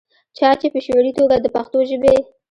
چا 0.37 0.49
چې 0.59 0.67
پۀ 0.73 0.79
شعوري 0.85 1.11
توګه 1.19 1.35
دَپښتو 1.43 1.79
ژبې 1.89 2.15